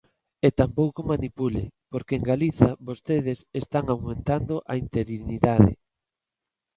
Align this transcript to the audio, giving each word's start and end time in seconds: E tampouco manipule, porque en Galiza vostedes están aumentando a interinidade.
E 0.47 0.49
tampouco 0.59 0.99
manipule, 1.13 1.63
porque 1.91 2.13
en 2.17 2.23
Galiza 2.31 2.69
vostedes 2.87 3.39
están 3.61 3.85
aumentando 3.89 4.55
a 4.71 4.73
interinidade. 4.83 5.71